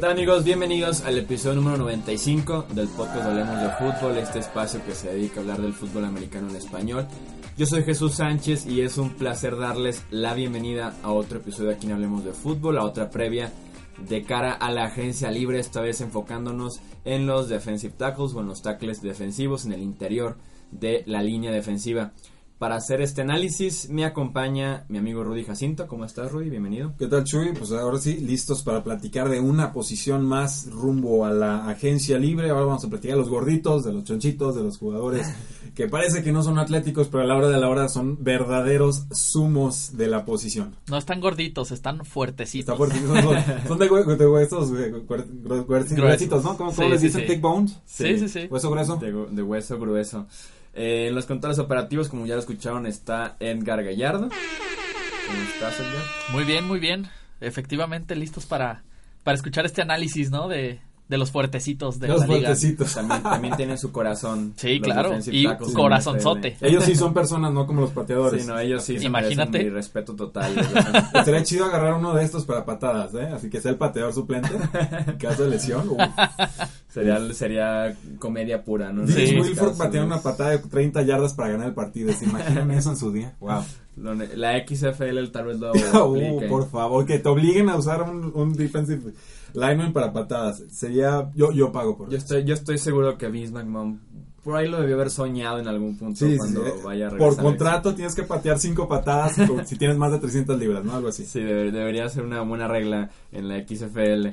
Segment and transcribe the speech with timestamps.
[0.00, 0.44] Tal amigos?
[0.44, 5.36] Bienvenidos al episodio número 95 del podcast Hablemos de Fútbol, este espacio que se dedica
[5.36, 7.06] a hablar del fútbol americano en español.
[7.58, 11.84] Yo soy Jesús Sánchez y es un placer darles la bienvenida a otro episodio aquí
[11.84, 13.52] en Hablemos de Fútbol, a otra previa
[14.08, 18.46] de cara a la agencia libre, esta vez enfocándonos en los defensive tackles o en
[18.46, 20.38] los tackles defensivos en el interior
[20.70, 22.12] de la línea defensiva.
[22.60, 25.88] Para hacer este análisis me acompaña mi amigo Rudy Jacinto.
[25.88, 26.50] ¿Cómo estás, Rudy?
[26.50, 26.92] Bienvenido.
[26.98, 27.54] ¿Qué tal, Chuy?
[27.58, 32.50] Pues ahora sí, listos para platicar de una posición más rumbo a la agencia libre.
[32.50, 35.26] Ahora vamos a platicar de los gorditos, de los chonchitos, de los jugadores
[35.74, 39.04] que parece que no son atléticos, pero a la hora de la hora son verdaderos
[39.10, 40.76] sumos de la posición.
[40.90, 42.74] No están gorditos, están fuertecitos.
[42.74, 43.36] Está fuertecitos, son,
[43.68, 46.58] son de, hue- de huesos gruesitos, ¿no?
[46.58, 47.22] ¿Cómo, cómo Sí, les sí, dicen?
[47.22, 47.26] sí.
[47.26, 47.80] Thick bones.
[47.86, 48.48] Sí, sí, sí.
[48.50, 48.96] Hueso grueso.
[48.96, 50.26] De, de hueso grueso.
[50.82, 54.30] Eh, en los controles operativos, como ya lo escucharon, está Edgar Gallardo.
[54.30, 56.02] ¿Cómo estás, Edgar?
[56.32, 57.06] Muy bien, muy bien.
[57.42, 58.82] Efectivamente, listos para,
[59.22, 60.48] para escuchar este análisis, ¿no?
[60.48, 62.38] De, de los fuertecitos de Los la liga.
[62.48, 62.94] fuertecitos.
[62.94, 64.54] También, también tienen su corazón.
[64.56, 65.18] Sí, los claro.
[65.30, 66.56] Y en corazonzote.
[66.62, 68.40] Ellos sí son personas, no como los pateadores.
[68.42, 68.96] Sí, no, ellos sí.
[69.02, 69.62] Imagínate.
[69.62, 70.56] Mi respeto total.
[71.14, 73.28] Estaría chido agarrar uno de estos para patadas, ¿eh?
[73.34, 74.48] Así que sea el pateador suplente.
[75.06, 75.90] En caso de lesión.
[75.90, 75.98] uf.
[76.90, 79.06] Sería, sería comedia pura, ¿no?
[79.06, 79.36] Sí.
[79.40, 82.12] Wilford pateó una patada de 30 yardas para ganar el partido.
[82.12, 83.34] ¿Se imaginan eso en su día?
[83.40, 83.62] Wow.
[84.36, 85.72] La XFL tal vez lo
[86.04, 89.12] Uh, por favor, que te obliguen a usar un, un defensive
[89.54, 90.62] lineman para patadas.
[90.70, 91.30] Sería.
[91.34, 92.24] Yo, yo pago por Yo eso.
[92.26, 94.00] estoy, yo estoy seguro que Vince McMahon
[94.42, 96.70] por ahí lo debió haber soñado en algún punto Sí, cuando sí.
[96.82, 99.34] vaya a Por contrato tienes que patear 5 patadas
[99.66, 100.94] si tienes más de 300 libras, ¿no?
[100.96, 101.26] Algo así.
[101.26, 104.28] Sí, debe- debería ser una buena regla en la XFL.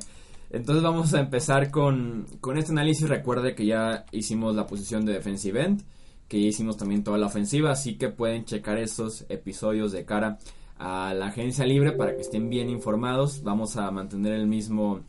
[0.49, 3.09] Entonces vamos a empezar con, con este análisis.
[3.09, 5.83] Recuerde que ya hicimos la posición de defensive end,
[6.27, 10.39] que ya hicimos también toda la ofensiva, así que pueden checar estos episodios de cara
[10.77, 13.43] a la agencia libre para que estén bien informados.
[13.43, 15.01] Vamos a mantener el mismo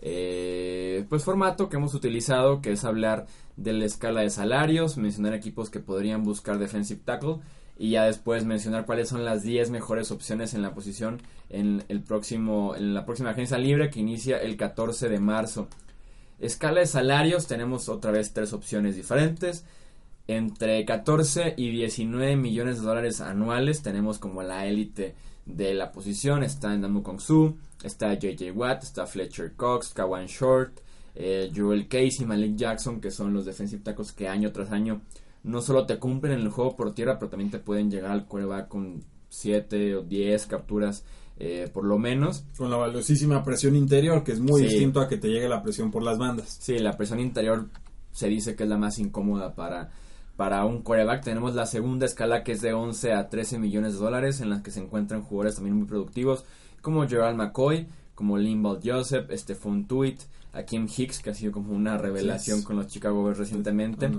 [0.00, 3.26] eh, pues formato que hemos utilizado, que es hablar
[3.56, 7.36] de la escala de salarios, mencionar equipos que podrían buscar defensive tackle
[7.78, 12.00] y ya después mencionar cuáles son las 10 mejores opciones en la posición en el
[12.00, 15.68] próximo en la próxima agencia libre que inicia el 14 de marzo.
[16.38, 19.64] Escala de salarios tenemos otra vez tres opciones diferentes.
[20.28, 25.14] Entre 14 y 19 millones de dólares anuales tenemos como la élite
[25.46, 26.42] de la posición.
[26.42, 30.80] Está Ndamu Kong Su, está JJ Watt, está Fletcher Cox, Kawan Short,
[31.14, 35.02] eh, Joel Casey, Malik Jackson, que son los defensive tackles que año tras año
[35.44, 38.26] no solo te cumplen en el juego por tierra, pero también te pueden llegar al
[38.26, 41.04] quarterback con 7 o 10 capturas
[41.38, 42.44] eh, por lo menos.
[42.56, 44.68] Con la valiosísima presión interior, que es muy Sí.
[44.68, 46.58] distinto a que te llegue la presión por las bandas.
[46.60, 47.68] Sí, la presión interior
[48.12, 49.90] se dice que es la más incómoda para,
[50.36, 51.24] para un quarterback.
[51.24, 54.62] Tenemos la segunda escala que es de 11 a 13 millones de dólares, en las
[54.62, 56.44] que se encuentran jugadores también muy productivos,
[56.82, 60.20] como Gerald McCoy, como Limbal Joseph, Stephon Tuitt,
[60.52, 62.64] Akeem Hicks, que ha sido como una revelación Sí.
[62.64, 64.10] con los Chicago Bears recientemente.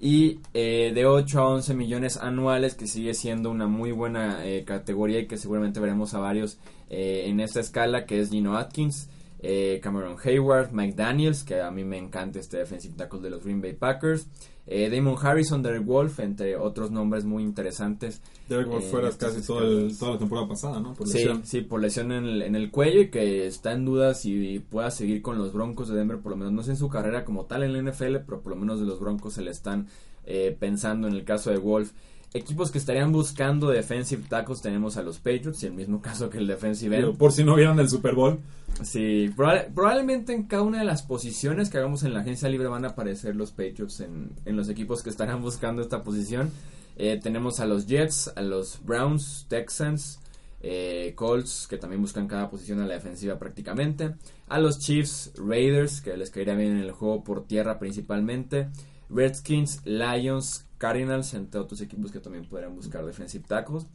[0.00, 4.64] Y eh, de 8 a 11 millones anuales, que sigue siendo una muy buena eh,
[4.64, 9.08] categoría y que seguramente veremos a varios eh, en esta escala, que es Gino Atkins,
[9.40, 13.42] eh, Cameron Hayward, Mike Daniels, que a mí me encanta este defensive tackle de los
[13.44, 14.26] Green Bay Packers,
[14.66, 18.20] eh, Damon Harrison, Derek Wolf, entre otros nombres muy interesantes.
[18.48, 19.98] Derek Wolf Eh, fuera casi todo el- escalas.
[19.98, 20.92] toda la temporada pasada, ¿no?
[20.94, 21.46] Por Sí, lesión.
[21.46, 24.90] sí, por lesión en el, en el cuello y que está en duda si pueda
[24.90, 27.46] seguir con los Broncos de Denver, por lo menos no sé en su carrera como
[27.46, 29.86] tal en la NFL, pero por lo menos de los Broncos se le están
[30.30, 31.92] eh, pensando en el caso de Wolf.
[32.34, 36.36] Equipos que estarían buscando defensive tackles tenemos a los Patriots y el mismo caso que
[36.38, 37.16] el defensive end.
[37.16, 38.38] por si no vieron el Super Bowl.
[38.82, 42.68] Sí, proba- probablemente en cada una de las posiciones que hagamos en la agencia libre
[42.68, 46.50] van a aparecer los Patriots en, en los equipos que estarán buscando esta posición.
[46.96, 50.20] Eh, tenemos a los Jets, a los Browns, Texans,
[50.60, 54.16] eh, Colts, que también buscan cada posición a la defensiva prácticamente.
[54.48, 58.68] A los Chiefs, Raiders, que les caería bien en el juego por tierra principalmente.
[59.08, 63.86] Redskins, Lions, Cardinals, entre otros equipos que también podrían buscar defensive tackles.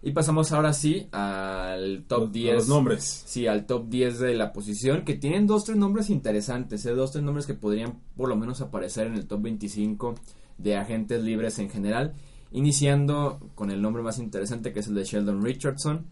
[0.00, 2.54] Y pasamos ahora sí al top Los- 10.
[2.54, 3.22] Los nombres.
[3.26, 6.92] Sí, al top 10 de la posición, que tienen dos, tres nombres interesantes, ¿eh?
[6.94, 10.14] dos, tres nombres que podrían por lo menos aparecer en el top 25
[10.58, 12.14] de agentes libres en general.
[12.52, 16.06] Iniciando con el nombre más interesante que es el de Sheldon Richardson.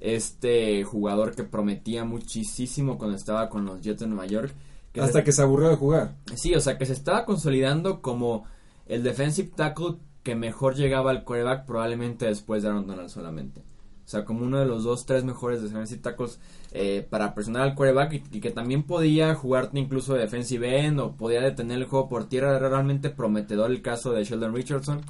[0.00, 4.52] Este jugador que prometía muchísimo cuando estaba con los Jets de Nueva York.
[4.92, 6.16] Que Hasta que se aburrió de jugar.
[6.34, 8.44] Sí, o sea que se estaba consolidando como
[8.86, 13.62] el defensive tackle que mejor llegaba al quarterback probablemente después de Aaron Donald solamente.
[14.04, 16.38] O sea, como uno de los dos, tres mejores defensive tackles
[16.72, 21.12] eh, para presionar al quarterback y, que también podía jugarte incluso de defensive end o
[21.12, 22.56] podía detener el juego por tierra.
[22.56, 25.00] Era realmente prometedor el caso de Sheldon Richardson.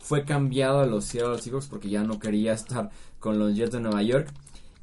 [0.00, 3.80] Fue cambiado a los Seattle Seahawks porque ya no quería estar con los Jets de
[3.80, 4.32] Nueva York.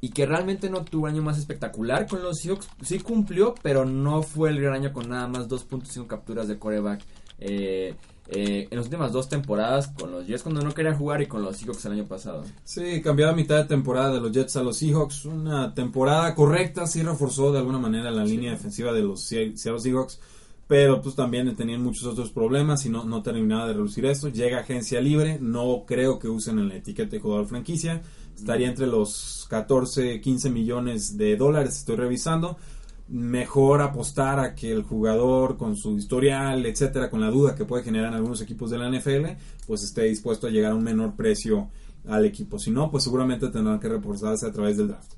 [0.00, 2.68] Y que realmente no tuvo año más espectacular con los Seahawks.
[2.82, 7.02] Sí cumplió, pero no fue el gran año con nada más 2.5 capturas de quarterback.
[7.38, 7.94] Eh,
[8.28, 11.42] eh, en las últimas dos temporadas con los Jets cuando no quería jugar y con
[11.42, 12.44] los Seahawks el año pasado.
[12.64, 15.26] Sí, cambió a mitad de temporada de los Jets a los Seahawks.
[15.26, 20.20] Una temporada correcta, sí reforzó de alguna manera la línea defensiva de los Seattle Seahawks.
[20.66, 24.28] Pero pues también tenían muchos otros problemas y no, no terminaba de reducir esto.
[24.30, 28.00] Llega agencia libre, no creo que usen en la etiqueta de jugador franquicia.
[28.34, 32.56] Estaría entre los 14, 15 millones de dólares, estoy revisando
[33.08, 37.84] mejor apostar a que el jugador con su historial, etcétera, con la duda que puede
[37.84, 39.36] generar en algunos equipos de la NFL,
[39.66, 41.68] pues esté dispuesto a llegar a un menor precio
[42.08, 42.58] al equipo.
[42.58, 45.12] Si no, pues seguramente tendrán que reforzarse a través del draft.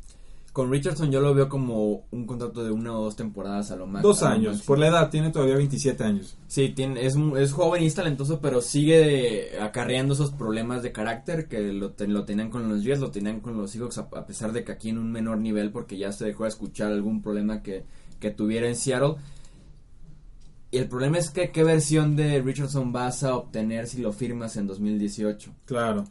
[0.56, 3.86] Con Richardson yo lo veo como un contrato de una o dos temporadas a lo
[3.86, 4.02] más.
[4.02, 6.38] Dos años, por la edad, tiene todavía 27 años.
[6.46, 11.46] Sí, tiene, es, es joven y es talentoso, pero sigue acarreando esos problemas de carácter
[11.46, 14.64] que lo, lo tenían con los Jets, lo tenían con los Seahawks, a, pesar de
[14.64, 17.84] que aquí en un menor nivel, porque ya se dejó de escuchar algún problema que,
[18.18, 19.16] que tuviera en Seattle.
[20.70, 24.56] Y el problema es que qué versión de Richardson vas a obtener si lo firmas
[24.56, 25.52] en 2018.
[25.66, 26.04] Claro.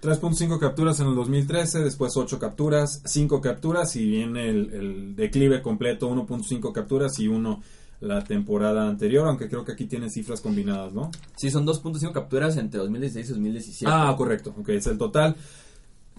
[0.00, 6.10] 3.5 capturas en el 2013, después 8 capturas, 5 capturas y viene el, declive completo,
[6.10, 7.62] 1.5 capturas y 1
[8.00, 11.10] la temporada anterior, aunque creo que aquí tiene cifras combinadas, ¿no?
[11.36, 13.92] Sí, son 2.5 capturas entre 2016 y 2017.
[13.94, 15.36] Ah, correcto, ok, es el total.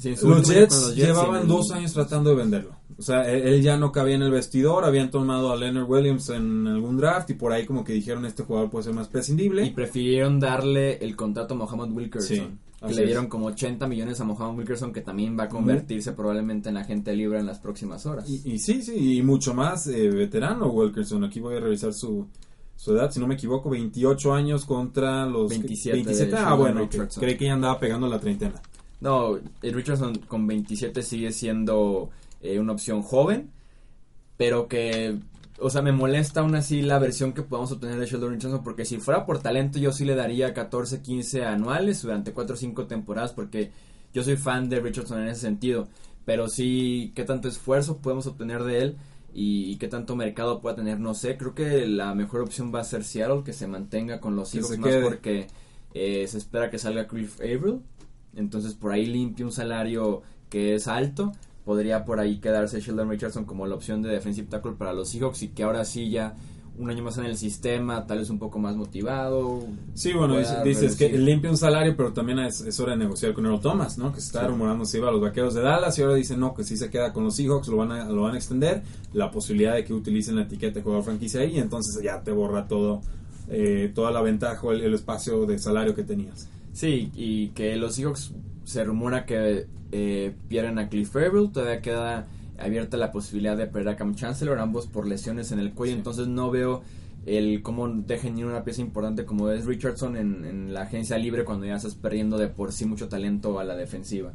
[0.04, 2.76] los, Jets llevaban dos años tratando de venderlo.
[3.00, 6.68] O sea, él, ya no cabía en el vestidor, habían tomado a Leonard Williams en
[6.68, 9.66] algún draft y por ahí como que dijeron este jugador puede ser más prescindible.
[9.66, 14.24] Y prefirieron darle el contrato a Mohamed Wilkerson que le dieron como 80 millones a
[14.24, 18.28] Mohamed Wilkerson, que también va a convertirse probablemente en agente libre en las próximas horas.
[18.28, 21.24] Y, sí, sí, y mucho más eh, veterano Wilkerson.
[21.24, 22.28] Aquí voy a revisar su,
[22.76, 25.96] su edad, si no me equivoco, 28 años contra los 27.
[25.96, 26.90] 27 ah, bueno,
[27.20, 28.60] creí que ya andaba pegando la treintena.
[29.00, 32.10] No, Richardson con 27 sigue siendo
[32.42, 33.52] eh, una opción joven,
[34.38, 35.20] pero que
[35.62, 38.86] o sea, me molesta aún así la versión que podemos obtener de Sheldon Richardson, porque
[38.86, 42.88] si fuera por talento yo sí le daría 14, 15 anuales durante 4 o 5
[42.88, 43.72] temporadas, porque
[44.14, 45.88] yo soy fan de Richardson en ese sentido,
[46.26, 48.98] pero sí, qué tanto esfuerzo podemos obtener de él
[49.34, 52.84] y, qué tanto mercado pueda tener, no sé, creo que la mejor opción va a
[52.84, 55.48] ser Seattle, que se mantenga con los hijos más porque
[55.94, 57.82] eh, se espera que salga Cliff Averill,
[58.36, 61.32] entonces por ahí limpia un salario que es alto
[61.66, 65.44] podría por ahí quedarse Sheldon Richardson como la opción de defensive tackle para los Seahawks
[65.44, 66.36] y que ahora sí ya
[66.78, 69.64] un año más en el sistema, tal vez un poco más motivado.
[69.94, 73.60] Sí, bueno, dices que limpia un salario, pero también es, hora de negociar con Earl
[73.60, 74.12] Thomas, ¿no?
[74.14, 76.54] Que se está rumorando si iba a los vaqueros de Dallas y ahora dicen no,
[76.54, 78.82] que si se queda con los Seahawks, lo van a, lo van a extender.
[79.14, 82.32] La posibilidad de que utilicen la etiqueta de jugador franquicia ahí y entonces ya te
[82.32, 83.02] borra todo,
[83.50, 86.48] eh, toda la ventaja o el espacio de salario que tenías.
[86.74, 88.32] Sí, y que los Seahawks
[88.72, 93.90] se rumora que eh, pierden a Cliff Farrell, todavía queda abierta la posibilidad de perder
[93.90, 96.82] a Cam Chancellor, ambos por lesiones en el cuello, entonces no veo
[97.26, 101.66] el cómo dejen ir una pieza importante como es Richardson en, la agencia libre cuando
[101.66, 104.32] ya estás perdiendo de por sí mucho talento a la defensiva.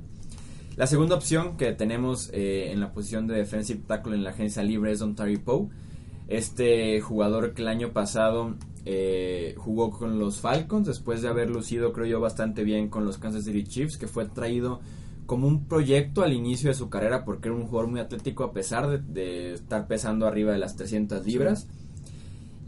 [0.76, 4.62] La segunda opción que tenemos eh, en la posición de defensive tackle en la agencia
[4.62, 5.68] libre es Don Terry Poe.
[6.28, 8.54] Este jugador que el año pasado
[8.86, 13.18] eh, jugó con los Falcons después de haber lucido creo yo bastante bien con los
[13.18, 14.80] Kansas City Chiefs que fue traído
[15.26, 18.52] como un proyecto al inicio de su carrera porque era un jugador muy atlético a
[18.52, 21.66] pesar de, estar pesando arriba de las 300 libras.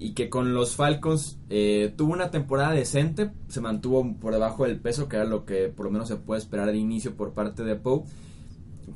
[0.01, 4.79] Y que con los Falcons eh, tuvo una temporada decente, se mantuvo por debajo del
[4.79, 7.65] peso, que era lo que por lo menos se puede esperar de inicio por parte
[7.65, 8.05] de Poe.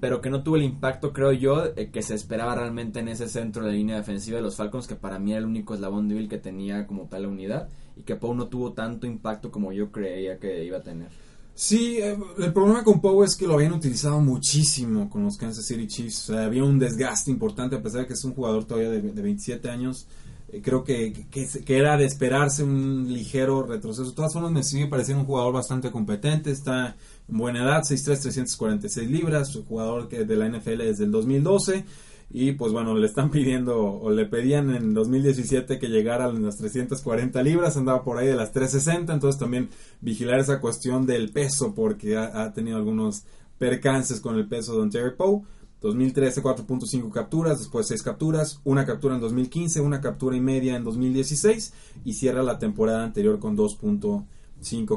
[0.00, 3.28] Pero que no tuvo el impacto, creo yo, eh, que se esperaba realmente en ese
[3.28, 6.28] centro de línea defensiva de los Falcons, que para mí era el único eslabón débil
[6.28, 7.68] que tenía como tal la unidad.
[7.96, 11.08] Y que Poe no tuvo tanto impacto como yo creía que iba a tener.
[11.54, 15.66] Sí, eh, el problema con Poe es que lo habían utilizado muchísimo con los Kansas
[15.66, 16.30] City Chiefs.
[16.30, 20.06] había un desgaste importante, a pesar de que es un jugador todavía de, 27 años.
[20.50, 24.08] Eh, creo que, que, era de esperarse un ligero retroceso.
[24.08, 26.50] De todas formas, me sigue pareciendo un jugador bastante competente.
[26.50, 26.96] Está
[27.38, 29.58] buena edad, 6'3, 346 libras.
[29.68, 31.84] Jugador que de la NFL desde el 2012
[32.30, 36.56] Y pues bueno, le están pidiendo o le pedían en 2017 que llegara a las
[36.56, 39.68] 340 libras, andaba por ahí de las 360, entonces también
[40.00, 43.24] vigilar esa cuestión del peso porque ha, ha tenido algunos
[43.58, 45.42] percances con el peso de Ontario Poe.
[45.82, 50.84] 2013 4.5 capturas, después 6 capturas, una captura en 2015, una captura y media en
[50.84, 51.72] 2016
[52.04, 54.24] y cierra la temporada anterior con 2.5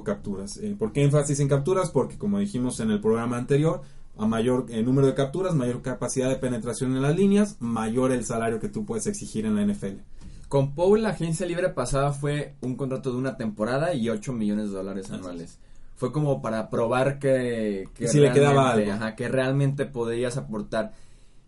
[0.04, 0.58] capturas.
[0.58, 1.90] Eh, ¿Por qué énfasis en capturas?
[1.90, 3.82] Porque como dijimos en el programa anterior,
[4.18, 8.26] a mayor eh, número de capturas, mayor capacidad de penetración en las líneas, mayor el
[8.26, 10.00] salario que tú puedes exigir en la NFL.
[10.48, 14.70] Con Paul la agencia libre pasada fue un contrato de una temporada y 8 millones
[14.70, 15.60] de dólares anuales
[15.96, 18.92] fue como para probar que, que si le quedaba algo.
[18.92, 20.92] Ajá, que realmente podrías aportar.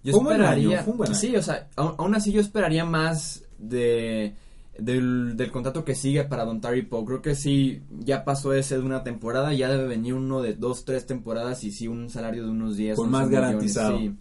[0.03, 4.35] Yo esperaría, sí, o sea, aún, así yo esperaría más de
[4.79, 7.05] del, del contrato que sigue para Don Terry Poe.
[7.05, 10.85] Creo que sí, ya pasó ese de una temporada, ya debe venir uno de dos,
[10.85, 12.95] tres temporadas y sí un salario de unos 10.
[12.95, 13.97] Con más garantizado.
[13.99, 14.15] Sí.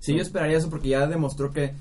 [0.00, 1.72] sí, yo esperaría eso porque ya demostró que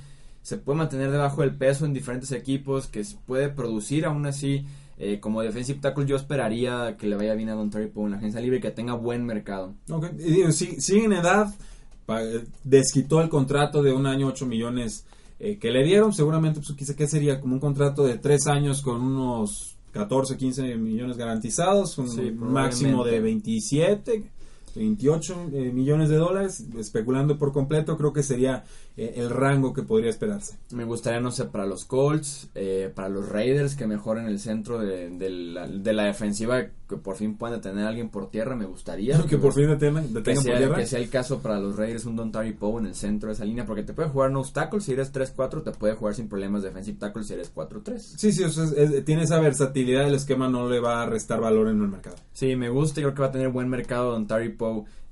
[0.41, 4.65] se puede mantener debajo del peso en diferentes equipos, que se puede producir aún así
[5.03, 8.11] eh, como defensive tackle yo esperaría que le vaya bien a Don Terry Poe en
[8.11, 9.73] la agencia libre y que tenga buen mercado.
[9.89, 10.05] Ok,
[10.51, 11.51] sí, sigue en edad,
[12.63, 15.05] desquitó el contrato de un año 8 millones
[15.43, 18.83] eh, que le dieron, seguramente pues quizá que sería como un contrato de 3 años
[18.83, 24.23] con unos 14, 15 millones garantizados, un máximo de 27
[24.75, 28.63] 28 eh, millones de dólares, especulando por completo, creo que sería
[28.97, 30.57] eh, el rango que podría esperarse.
[30.71, 34.79] Me gustaría, no sé, para los Colts, eh, para los Raiders que mejoren el centro
[34.79, 38.65] de, la, de, la, defensiva, que por fin puedan detener a alguien por tierra, me
[38.65, 39.19] gustaría.
[39.29, 40.75] que por fin detengan, por tierra.
[40.75, 43.33] Que sea el caso para los Raiders, un Don Tari Poe en el centro de
[43.33, 46.27] esa línea, porque te puede jugar no tackle si eres 3-4, te puede jugar sin
[46.27, 47.97] problemas defensive tackle si eres 4-3.
[47.97, 48.43] Sí, sí,
[49.05, 52.17] tiene esa versatilidad, el esquema no le va a restar valor en el mercado.
[52.33, 54.57] Sí, me gusta, yo creo que va a tener buen mercado Don Tari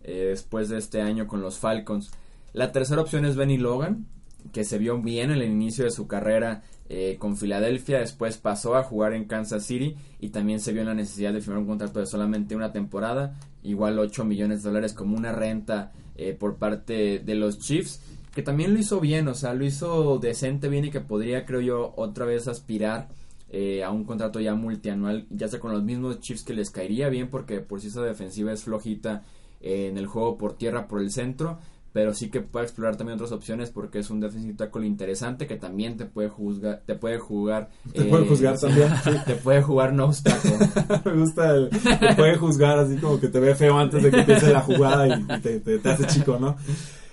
[0.03, 2.11] eh, después de este año con los Falcons.
[2.53, 4.05] La tercera opción es Benny Logan,
[4.51, 8.75] que se vio bien en el inicio de su carrera eh, con Filadelfia, después pasó
[8.75, 11.67] a jugar en Kansas City y también se vio en la necesidad de firmar un
[11.67, 16.55] contrato de solamente una temporada, igual 8 millones de dólares como una renta eh, por
[16.55, 18.01] parte de los Chiefs,
[18.33, 21.61] que también lo hizo bien, o sea, lo hizo decente bien y que podría, creo
[21.61, 23.07] yo, otra vez aspirar
[23.83, 27.31] a un contrato ya multianual, ya sea con los mismos Chiefs que les caería bien
[27.31, 29.23] porque por si esa defensiva es flojita
[29.59, 31.57] en el juego por tierra por el centro
[31.91, 35.55] pero sí que puede explorar también otras opciones porque es un defensive tackle interesante que
[35.55, 38.91] también te puede juzgar te puede jugar te puede juzgar eh, también
[39.25, 40.57] te puede jugar no tackle
[41.05, 44.19] me gusta el te puede juzgar así como que te ve feo antes de que
[44.19, 46.55] empiece la jugada y, te, te, hace chico no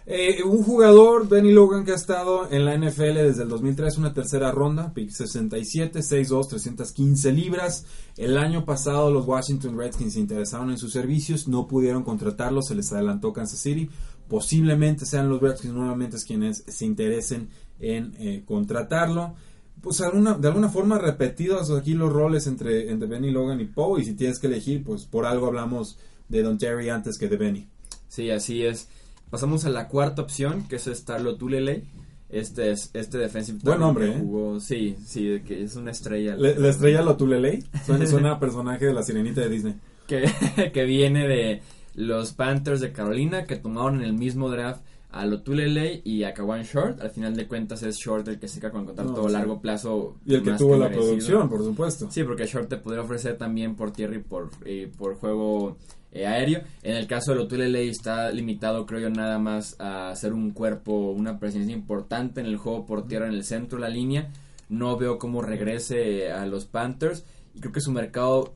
[0.09, 4.15] eh, un jugador, Benny Logan, que ha estado en la NFL desde el 2003, una
[4.15, 7.87] tercera ronda, pick 67, 6'2, 315 libras.
[8.17, 12.77] El año pasado los Washington Redskins se interesaron en sus servicios, no pudieron contratarlo, se
[12.77, 13.91] les adelantó Kansas City.
[14.29, 17.49] Posiblemente sean los Redskins nuevamente quienes se interesen
[17.81, 19.35] en eh, contratarlo.
[19.81, 24.01] Pues alguna, de alguna forma repetidos aquí los roles entre, entre Benny Logan y Poe.
[24.01, 27.37] Y si tienes que elegir, pues por algo hablamos de Don Terry antes que de
[27.37, 27.69] Benny.
[28.09, 28.89] Sí, así es.
[29.31, 31.85] Pasamos a la cuarta opción, que es Starlo Tulele.
[32.29, 34.61] Este es este defensive Buen nombre, ¿eh?
[34.61, 36.35] sí, sí, que es una estrella.
[36.37, 39.75] la estrella Lotulelei suena, suena personaje de la sirenita de Disney.
[40.09, 40.25] Que,
[40.75, 41.63] que viene de
[41.97, 46.63] los Panthers de Carolina, que tomaron en el mismo draft a Lotulele y a Kawan
[46.63, 47.01] Short.
[47.01, 50.17] Al final de cuentas es Short el que se queda con contrato a largo plazo.
[50.27, 52.09] Y el que tuvo la producción, por supuesto.
[52.11, 54.51] Sí, porque Short te podría ofrecer también por tierra y por,
[54.99, 55.79] por juego
[56.13, 56.61] eh, aéreo.
[56.83, 61.11] En el caso de Lotulele está limitado, creo yo, nada más a ser un cuerpo,
[61.11, 64.31] una presencia importante en el juego por tierra en el centro de la línea.
[64.69, 67.25] No veo cómo regrese a los Panthers.
[67.55, 68.53] Y creo que su mercado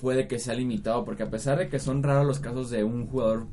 [0.00, 3.06] puede que sea limitado, porque a pesar de que son raros los casos de un
[3.06, 3.46] jugador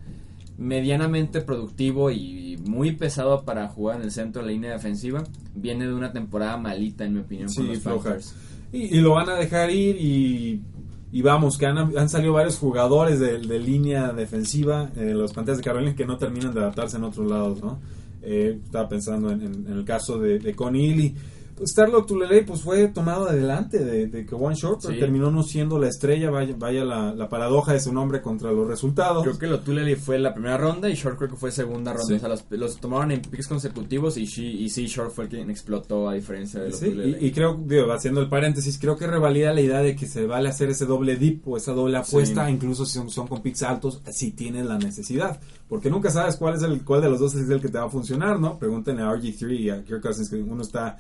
[0.57, 5.23] medianamente productivo y muy pesado para jugar en el centro de la línea defensiva,
[5.53, 8.35] viene de una temporada malita, en mi opinión, con los
[8.71, 14.13] Y, lo van a dejar ir y, vamos, que han, salido varios jugadores de, línea
[14.13, 17.61] defensiva en eh, los Panteras de Carolina que no terminan de adaptarse en otros lados,
[17.61, 17.79] ¿no?
[18.21, 21.15] Eh, estaba pensando en, el caso de, de Connie
[21.63, 25.79] Starlock Tulele pues fue tomado adelante de, de que One Short, pero terminó no siendo
[25.79, 29.23] la estrella, vaya, vaya la, paradoja de su nombre contra los resultados.
[29.23, 32.15] Creo que lo Tulele fue la primera ronda y Short creo que fue segunda ronda.
[32.15, 36.13] O sea, los, tomaron en picks consecutivos y, y sí, Short fue quien explotó a
[36.13, 39.79] diferencia de los sí, y, creo, digo, haciendo el paréntesis, creo que revalida la idea
[39.79, 43.09] de que se vale hacer ese doble dip o esa doble apuesta, incluso si son,
[43.09, 47.01] son con picks altos, si tienen la necesidad porque nunca sabes cuál es el cuál
[47.01, 48.59] de los dos es el que te va a funcionar, ¿no?
[48.59, 50.97] Pregúntenle a RG3 y a Kirk Cousins que uno está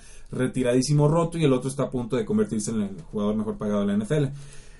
[0.47, 3.85] retiradísimo roto y el otro está a punto de convertirse en el jugador mejor pagado
[3.85, 4.25] de la NFL.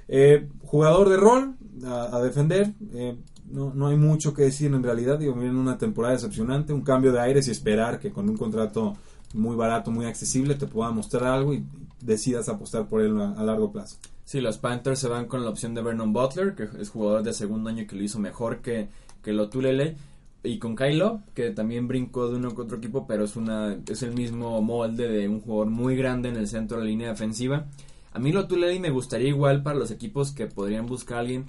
[0.07, 1.55] Eh, jugador de rol
[1.86, 3.17] a, defender, eh,
[3.50, 5.19] no, no hay mucho que decir en realidad.
[5.19, 8.95] Digo, viene una temporada decepcionante, un cambio de aires y esperar que con un contrato
[9.34, 11.65] muy barato, muy accesible, te pueda mostrar algo y
[12.01, 13.98] decidas apostar por él a, largo plazo.
[14.24, 17.34] Sí, los Panthers se van con la opción de Vernon Butler, que es jugador de
[17.34, 18.89] segundo año que lo hizo mejor que,
[19.22, 19.98] que Lotulele.
[20.46, 24.04] Y con Kylo, que también brincó de uno que otro equipo, pero es una es
[24.04, 27.66] el mismo molde de un jugador muy grande en el centro de la línea defensiva.
[28.14, 31.46] A mí Lotulele me gustaría igual para los equipos que podrían buscar a alguien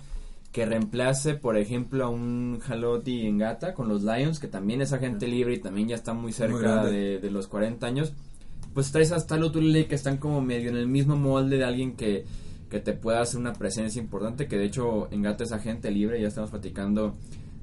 [0.51, 4.93] que reemplace, por ejemplo, a un Jalotti en Gata con los Lions, que también es
[4.93, 8.15] agente libre y también ya está muy cerca de, de los 40 años.
[8.73, 12.25] Pues traes hasta Lotulele que están como medio en el mismo molde de alguien que,
[12.71, 16.21] que te pueda hacer una presencia importante, que de hecho en Gata es agente libre,
[16.21, 17.15] ya estamos platicando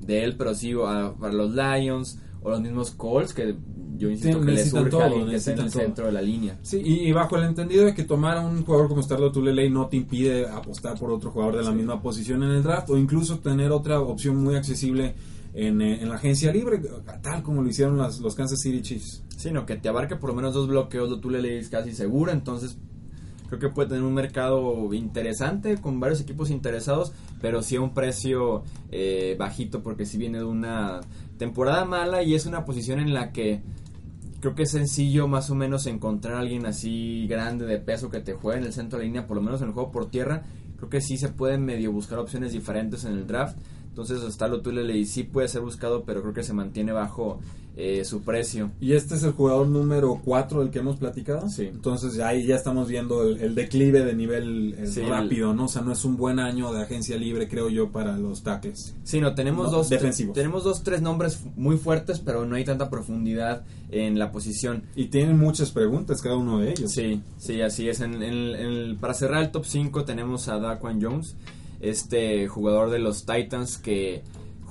[0.06, 3.56] de él, pero sí a- para los Lions o los mismos Colts, que
[3.98, 5.82] yo insisto Sí, que les surge todo, alguien que esté en el todo.
[5.82, 6.58] centro de la línea.
[6.62, 9.70] Sí, y, y bajo el entendido de que tomar a un jugador como Starlo Tulele
[9.70, 12.98] no te impide apostar por otro jugador de la misma posición en el draft o
[12.98, 15.16] incluso tener otra opción muy accesible
[15.54, 16.82] en, eh, en la agencia libre,
[17.22, 19.24] tal como lo hicieron las- los Kansas City Chiefs.
[19.38, 22.32] Sino que te abarque por lo menos dos bloqueos, lo tú le lees casi seguro,
[22.32, 22.78] entonces
[23.48, 27.94] creo que puede tener un mercado interesante con varios equipos interesados, pero sí a un
[27.94, 31.02] precio eh, bajito porque si viene de una
[31.38, 33.62] temporada mala y es una posición en la que
[34.40, 38.20] creo que es sencillo más o menos encontrar a alguien así grande de peso que
[38.20, 40.10] te juegue en el centro de la línea, por lo menos en el juego por
[40.10, 40.44] tierra,
[40.76, 43.58] creo que sí se pueden medio buscar opciones diferentes en el draft.
[43.88, 44.60] Entonces hasta lo
[44.92, 47.40] y sí puede ser buscado, pero creo que se mantiene bajo
[47.76, 48.70] eh, su precio.
[48.80, 51.50] Y este es el jugador número 4 del que hemos platicado.
[51.50, 51.64] Sí.
[51.64, 55.66] Entonces ahí ya estamos viendo el, el declive de nivel eh, Sí, rápido, ¿no?
[55.66, 58.96] O sea, no es un buen año de agencia libre, creo yo, para los tackles.
[59.04, 60.36] Sí, no, tenemos No, dos defensivos.
[60.36, 64.84] tenemos dos tres nombres muy fuertes, pero no hay tanta profundidad en la posición.
[64.96, 66.92] Y tienen muchas preguntas cada uno de ellos.
[66.92, 68.02] Sí, sí, así es.
[68.02, 71.36] En, en- en- para cerrar el top 5 tenemos a Daquan Jones,
[71.80, 74.22] este jugador de los Titans que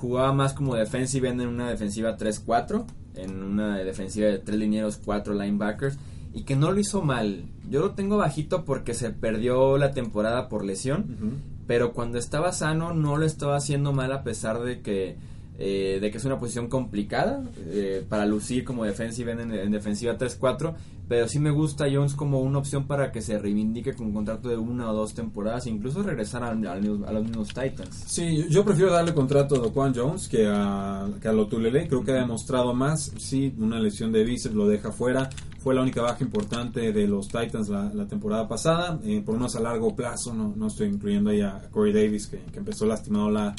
[0.03, 2.83] jugaba más como defensive end en una defensiva 3-4,
[3.15, 5.97] en una defensiva de tres linieros, cuatro linebackers,
[6.33, 7.45] y que no lo hizo mal.
[7.69, 12.93] Yo lo tengo bajito porque se perdió la temporada por lesión, pero cuando estaba sano
[12.93, 15.15] no lo estaba haciendo mal a pesar de que
[15.57, 19.71] eh, de que es una posición complicada eh, para lucir como defensive end en, en
[19.71, 20.73] defensiva 3-4
[21.07, 24.49] pero sí me gusta Jones como una opción para que se reivindique con un contrato
[24.49, 28.63] de una o dos temporadas incluso regresar al- al- a, los mismos Titans Sí, yo-
[28.63, 31.87] prefiero darle contrato a Daquan Jones que a, que a Lotulele.
[31.87, 33.11] Creo que ha demostrado más.
[33.17, 35.29] Sí, una lesión de bíceps lo deja fuera.
[35.59, 38.99] Fue la única baja importante de los Titans la, la temporada pasada.
[39.03, 42.37] Eh, por unos a largo plazo, no, no estoy incluyendo ahí a Corey Davis, que,
[42.51, 43.55] que empezó lastimado la,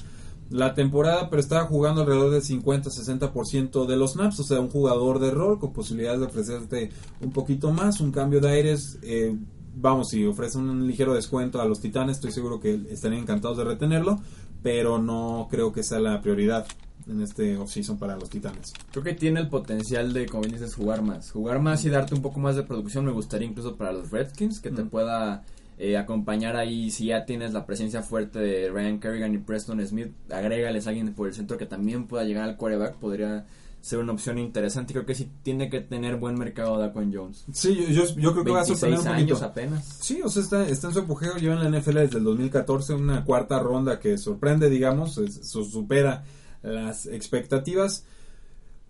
[0.51, 4.41] la temporada, pero estaba jugando alrededor del 50-60% de los snaps.
[4.41, 8.41] O sea, un jugador de rol con posibilidades de ofrecerte un poquito más, un cambio
[8.41, 8.99] de aires.
[9.03, 9.37] eh,
[9.77, 13.65] vamos, si ofrece un ligero descuento a los Titanes, estoy seguro que estarían encantados de
[13.65, 14.21] retenerlo,
[14.63, 16.67] pero no creo que sea la prioridad
[17.07, 18.73] en este offseason para los Titanes.
[18.91, 22.15] creo que tiene el potencial de como bien dices jugar más jugar más y darte
[22.15, 25.45] un poco más de producción me gustaría incluso para los Redskins que te pueda
[25.79, 30.13] eh, acompañar ahí si ya tienes la presencia fuerte de Ryan Kerrigan y Preston Smith
[30.31, 33.47] agrégales a alguien por el centro que también pueda llegar al quarterback podría
[33.81, 37.75] ser una opción interesante creo que sí tiene que tener buen mercado Daquan Jones Sí,
[37.75, 39.45] yo, yo, yo creo que va a sorprender 26 un años poquito.
[39.47, 41.37] apenas Sí, o sea, está, está en su apogeo.
[41.37, 46.25] Lleva en la NFL desde el 2014 una cuarta ronda que sorprende, digamos, es- supera
[46.63, 48.05] las expectativas.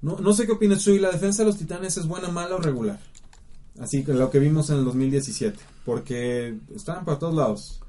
[0.01, 0.91] No, no sé qué opinas tú.
[0.93, 3.01] ¿Y la defensa de los Titanes es buena, mala o regular?
[3.81, 5.59] Así que lo que vimos en el 2017.
[5.85, 7.81] Porque estaban para todos lados.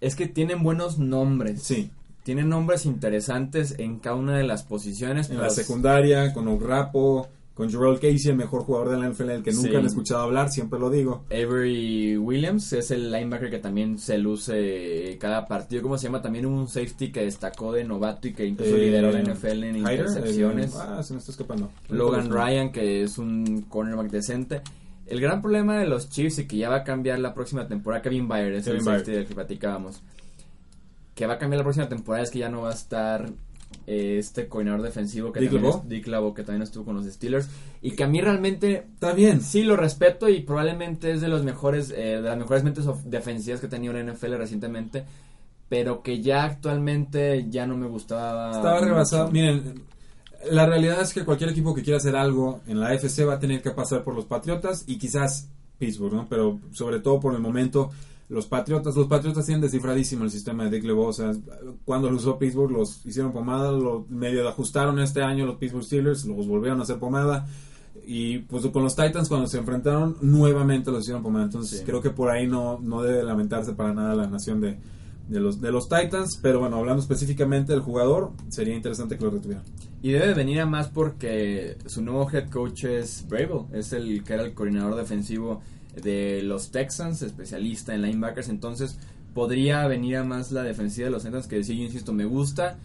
[0.00, 1.90] es que tienen buenos nombres Sí,
[2.22, 7.26] tienen nombres interesantes en cada una de las posiciones en pero la secundaria, con Ograpo,
[7.54, 9.74] con Jarrell Casey, el mejor jugador de la NFL, el que nunca Sí.
[9.74, 11.24] han escuchado hablar, siempre lo digo.
[11.32, 15.82] Avery Williams es el linebacker que también se luce cada partido.
[15.82, 16.22] ¿Cómo se llama?
[16.22, 19.76] También un safety que destacó de novato y que incluso Eh, lideró la NFL en
[19.78, 20.74] Hyder, intercepciones.
[20.74, 21.70] eh, ah, se me está escapando.
[21.88, 24.60] Logan Ryan, que es un cornerback decente.
[25.10, 28.02] El gran problema de los Chiefs y que ya va a cambiar la próxima temporada,
[28.02, 30.00] Kevin Byard es Kevin el safety del que platicábamos.
[31.14, 33.28] Que va a cambiar la próxima temporada es que ya no va a estar
[33.86, 37.48] eh, este coordinador defensivo que Dick también es- Dick que también estuvo con los Steelers.
[37.82, 39.40] Y que a mí realmente bien.
[39.42, 43.02] Sí, lo respeto y probablemente es de los mejores, eh, de las mejores mentes of-
[43.04, 45.04] defensivas que ha tenido la NFL recientemente,
[45.68, 48.52] pero que ya actualmente ya no me gustaba.
[48.52, 49.30] Estaba rebasado.
[49.30, 49.82] Miren,
[50.50, 53.38] la realidad es que cualquier equipo que quiera hacer algo en la AFC va a
[53.38, 55.48] tener que pasar por los Patriotas y quizás
[55.78, 56.26] Pittsburgh, ¿no?
[56.28, 57.90] Pero sobre todo por el momento,
[58.28, 61.06] los Patriotas, los Patriotas tienen descifradísimo el sistema de Dick LeBeau.
[61.06, 61.32] O sea,
[61.84, 66.24] cuando lo usó Pittsburgh, los hicieron pomada, lo medio ajustaron este año los Pittsburgh Steelers,
[66.24, 67.46] los volvieron a hacer pomada.
[68.06, 71.46] Y pues con los Titans cuando se enfrentaron nuevamente los hicieron pomada.
[71.46, 71.84] Entonces Sí.
[71.84, 74.78] creo que por ahí no, no debe lamentarse para nada la nación de,
[75.28, 79.30] de los, de los Titans, pero bueno, hablando específicamente del jugador, sería interesante que lo
[79.30, 79.64] retuvieran.
[80.02, 84.34] Y debe venir a más porque su nuevo head coach es Bravo, es el que
[84.34, 85.60] era el coordinador defensivo
[86.00, 88.98] de los Texans, especialista en linebackers, entonces
[89.34, 92.78] podría venir a más la defensiva de los Titans que decir, yo insisto, me gusta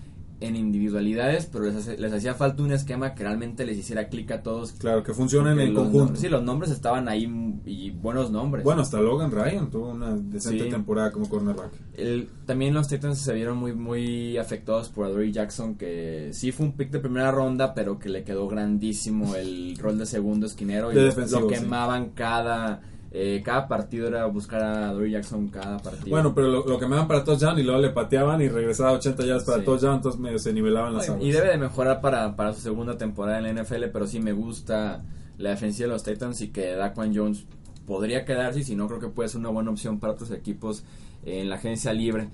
[0.45, 4.31] en individualidades, pero les, hace- les hacía falta un esquema que realmente les hiciera clic
[4.31, 4.73] a todos.
[4.73, 5.97] Claro, que funcionen en conjunto.
[5.99, 7.23] nombres- sí, los nombres estaban ahí
[7.65, 8.63] y buenos nombres.
[8.63, 10.69] Bueno, hasta Logan Ryan tuvo una decente Sí.
[10.69, 11.71] temporada como cornerback.
[11.95, 16.65] El- también los Titans se vieron muy muy afectados por Adoree Jackson, que sí fue
[16.65, 20.91] un pick de primera ronda, pero que le quedó grandísimo el rol de segundo esquinero
[20.91, 21.47] y De lo- lo sí.
[21.47, 22.81] quemaban cada
[23.15, 26.09] eh, cada partido era buscar a Adoree Jackson cada partido.
[26.09, 28.89] Bueno, pero lo, lo que me daban para touchdown y luego le pateaban y regresaba
[28.89, 29.65] a 80 yardas para Sí.
[29.65, 31.23] touchdown, entonces medio se nivelaban las aguas.
[31.23, 34.33] y debe de mejorar para, para su segunda temporada en la NFL, pero sí me
[34.33, 35.03] gusta
[35.37, 37.45] la defensiva de los Titans y que Daquan Jones
[37.85, 40.83] podría quedarse y si no creo que puede ser una buena opción para otros equipos
[41.25, 42.29] en la agencia libre.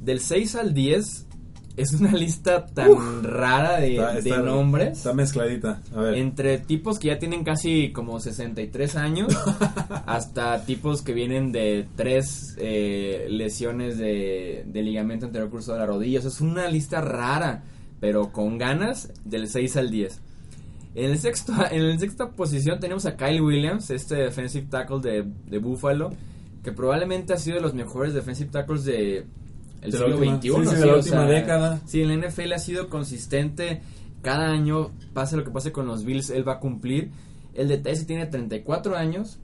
[0.00, 1.26] Del 6 al 10
[1.78, 4.98] es una lista tan rara de, Está- de nombres.
[4.98, 5.80] Está mezcladita.
[5.94, 6.14] A ver.
[6.14, 9.28] Entre tipos que ya tienen casi como 63 años
[10.06, 15.86] hasta tipos que vienen de tres eh, lesiones de, de ligamento anterior cruzado de la
[15.86, 16.18] rodilla.
[16.18, 17.62] O sea, es una lista rara,
[18.00, 20.20] pero con ganas del 6 al 10.
[20.94, 25.24] En el sexto, en la sexta posición tenemos a Kyle Williams, este defensive tackle de,
[25.46, 26.10] de Buffalo,
[26.64, 29.26] que probablemente ha sido de los mejores defensive tackles de
[29.82, 30.48] el De siglo última- XXI.
[30.48, 31.80] sí, sí, de la o última sea, década.
[31.86, 33.80] Sí, en la NFL ha sido consistente.
[34.22, 37.10] Cada año, pase lo que pase con los Bills, él va a cumplir.
[37.54, 39.38] El de Tennessee tiene 34 años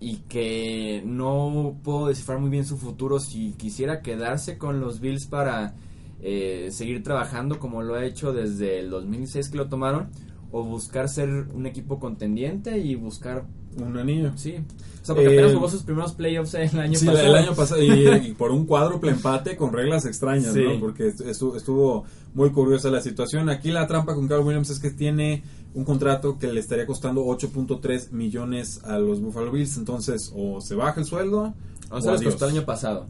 [0.00, 5.26] y que no puedo descifrar muy bien su futuro si quisiera quedarse con los Bills
[5.26, 5.74] para
[6.22, 10.08] eh, seguir trabajando como lo ha hecho desde el 2006 que lo tomaron
[10.52, 13.44] o buscar ser un equipo contendiente y buscar
[13.78, 14.32] Un anillo.
[14.36, 14.56] sí
[15.02, 17.54] o sea porque Eh, apenas jugó sus primeros playoffs el año sí, pasado el año
[17.54, 20.62] pasado y, y por un cuádruple empate con reglas extrañas, Sí.
[20.62, 20.78] ¿no?
[20.80, 23.48] Porque estu- estuvo muy curiosa la situación.
[23.48, 25.42] Aquí la trampa con Carl Williams es que tiene
[25.74, 30.74] un contrato que le estaría costando 8.3 millones a los Buffalo Bills, entonces o se
[30.74, 31.54] baja el sueldo
[31.90, 33.06] o sea les costó el año pasado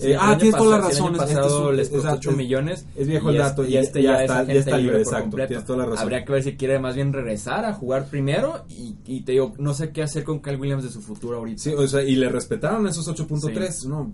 [0.00, 2.30] Eh, ah, tienes toda la sí, razón, El año pasado es- les costó exacto, 8
[2.30, 2.86] es- millones.
[2.96, 5.36] es viejo el dato, y este ya ya, es está- ya agente está libre, exacto,
[5.46, 5.98] tienes toda la razón.
[6.02, 8.64] Habría que ver si quiere más bien regresar a jugar primero.
[8.68, 11.62] Y, y te digo, no sé qué hacer con Kyle Williams de su futuro ahorita.
[11.62, 14.12] Sí, o sea, y le respetaron esos 8.3, ¿no?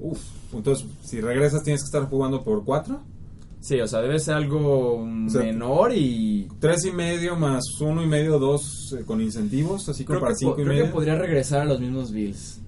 [0.00, 0.18] Uf,
[0.52, 3.00] entonces si regresas tienes que estar jugando por 4.
[3.60, 6.48] Sí, o sea, debe ser algo sea, menor y.
[6.58, 10.60] Tres y medio más uno y medio, dos eh, con incentivos, así como para cinco
[10.60, 12.58] y creo que podría regresar a los mismos Bills.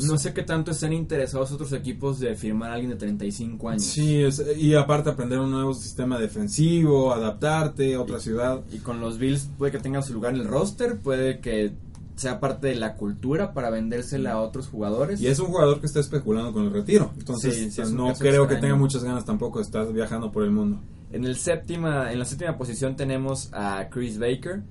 [0.00, 3.82] No sé qué tanto estén interesados otros equipos de firmar a alguien de 35 años.
[3.84, 8.62] Sí, es- y aparte aprender un nuevo sistema defensivo, adaptarte a otra ciudad.
[8.72, 11.72] Y con los Bills puede que tenga su lugar en el roster, puede que
[12.16, 15.20] sea parte de la cultura para vendérsela a otros jugadores.
[15.20, 17.10] Y es un jugador que está especulando con el retiro.
[17.18, 20.50] Entonces, Sí, sí, no creo que tenga muchas ganas tampoco de estar viajando por el
[20.50, 20.78] mundo.
[21.12, 24.62] En el séptima, en la séptima posición tenemos a Chris Baker,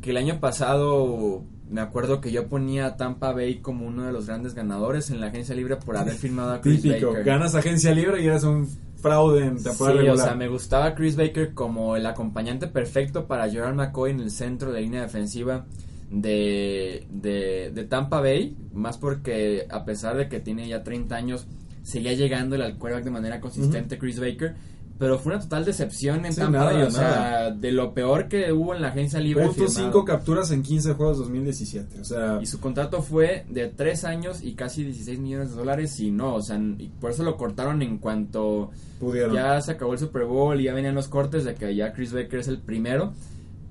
[0.00, 1.42] que el año pasado
[1.72, 5.20] me acuerdo que yo ponía a Tampa Bay como uno de los grandes ganadores en
[5.20, 7.24] la agencia libre por haber firmado a Chris Típico, Baker.
[7.24, 8.68] ganas agencia libre y eres un
[9.00, 10.26] fraude en Sí, temporada o regular.
[10.28, 14.70] sea, me gustaba Chris Baker como el acompañante perfecto para Gerald McCoy en el centro
[14.70, 15.64] de línea defensiva
[16.10, 21.46] de, de, de Tampa Bay, más porque a pesar de que tiene ya 30 años,
[21.82, 24.54] seguía llegando al quarterback de manera consistente Chris Baker,
[25.02, 28.28] pero fue una total decepción en Sí, Tampa nada, Bay, o sea, de lo peor
[28.28, 29.46] que hubo en la agencia libre.
[29.46, 29.86] Punto firmado.
[29.86, 32.00] 5 capturas en 15 juegos 2017.
[32.00, 35.98] O sea, Y su contrato fue de 3 años y casi 16 millones de dólares
[35.98, 39.34] y no, o sea, y por eso lo cortaron en cuanto pudieron.
[39.34, 42.12] ya se acabó el Super Bowl y ya venían los cortes de que ya Chris
[42.12, 43.12] Baker es el primero.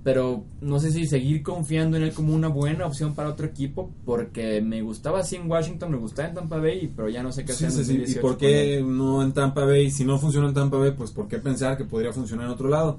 [0.04, 3.92] Pero no sé si seguir confiando en él como una buena opción para otro equipo.
[4.04, 7.46] Porque me gustaba así en Washington, me gustaba en Tampa Bay, pero ya no sé
[7.46, 7.72] qué Sí, hacer.
[7.72, 7.92] sí, en sí.
[7.94, 9.92] ¿Y 2018 por qué no en Tampa Bay?
[9.92, 12.68] Si no funciona en Tampa Bay, pues ¿por qué pensar que podría funcionar en otro
[12.68, 12.98] lado?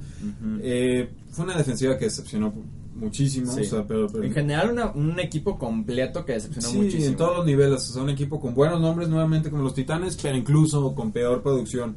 [0.63, 2.53] Eh, fue una defensiva que decepcionó
[2.95, 3.51] muchísimo.
[3.53, 3.63] Sí.
[3.63, 7.07] o sea, pero, pero- En general, una- un equipo completo que decepcionó sí, muchísimo.
[7.07, 7.91] en todos los niveles.
[7.91, 11.43] O sea, un equipo con buenos nombres nuevamente como los Titanes, pero incluso con peor
[11.43, 11.97] producción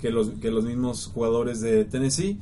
[0.00, 2.38] que los, que los mismos jugadores de Tennessee.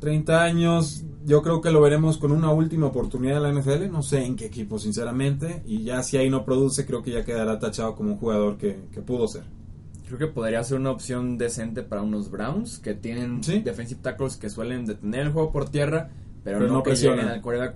[0.00, 4.02] 30 años, yo creo que lo veremos con una última oportunidad en la NFL, no
[4.02, 7.58] sé en qué equipo sinceramente, y ya si ahí no produce creo que ya quedará
[7.58, 9.42] tachado como un jugador que, que pudo ser.
[10.06, 13.58] Creo que podría ser una opción decente para unos Browns que tienen Sí.
[13.60, 16.10] defensive tackles que suelen detener el juego por tierra,
[16.44, 17.18] pero, Pero no, no que presionan.
[17.18, 17.74] lleguen al quarterback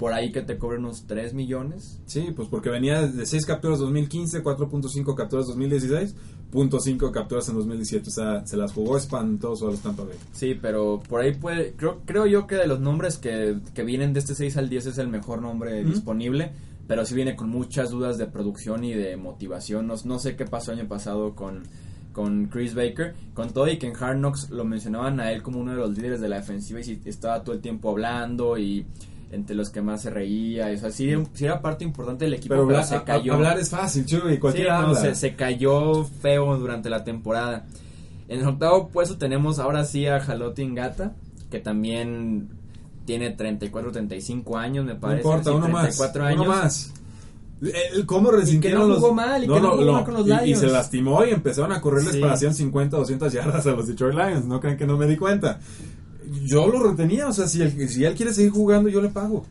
[0.00, 2.00] por ahí que te cobren unos 3 millones.
[2.06, 6.16] Sí, pues porque venía de 6 capturas 2015, 4.5 capturas 2016,
[6.50, 10.16] .5 capturas en 2017, o sea, se las jugó espantoso a los Tampa Bay.
[10.32, 11.74] Sí, pero por ahí puede.
[11.74, 14.86] Creo, creo yo que de los nombres que, que vienen de este 6 al 10
[14.86, 16.50] es el mejor nombre disponible.
[16.88, 19.86] pero sí viene con muchas dudas de producción y de motivación.
[19.86, 21.64] No, no sé qué pasó el año pasado con,
[22.12, 25.60] con Chris Baker, con todo y que en Hard Knocks lo mencionaban a él como
[25.60, 28.86] uno de los líderes de la defensiva y estaba todo el tiempo hablando y
[29.30, 32.82] entre los que más se reía, eso así sí, era parte importante del equipo, pero,
[32.82, 33.34] se cayó.
[33.34, 37.66] hablar es fácil, Chuy, cualquiera se, se, cayó feo durante la temporada.
[38.28, 41.14] En el octavo puesto tenemos ahora sí a Jalotin Gata,
[41.50, 42.48] que también
[43.04, 45.24] tiene 34, 35 años, me parece.
[45.24, 46.00] No importa, uno más.
[46.00, 46.40] Años.
[46.40, 46.92] Uno más.
[48.06, 50.46] ¿Cómo resintieron y que no jugó mal y que no, jugó con los Lions.
[50.46, 54.46] Y, se lastimó y empezaron a correrles para 50, 200 yardas a los Detroit Lions.
[54.46, 55.60] No creen que no me di cuenta.
[56.44, 59.44] Yo lo retenía, o sea, si él, si él quiere seguir jugando, yo le pago.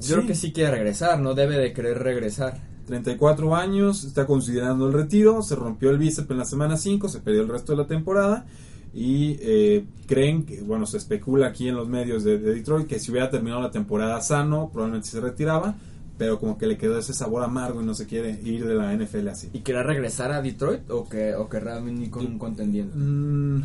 [0.00, 2.60] Yo creo que sí quiere regresar, no debe de querer regresar.
[2.86, 7.20] 34 años, está considerando el retiro, se rompió el bíceps en la semana 5, se
[7.20, 8.46] perdió el resto de la temporada
[8.94, 13.10] y eh, creen que, bueno, se especula aquí en los medios de, Detroit que si
[13.10, 15.74] hubiera terminado la temporada sano, probablemente se retiraba,
[16.16, 18.94] pero como que le quedó ese sabor amargo y no se quiere ir de la
[18.94, 19.50] NFL así.
[19.52, 22.96] ¿Y quiere regresar a Detroit o que o querrá venir con un contendiente?
[22.96, 23.62] Mm,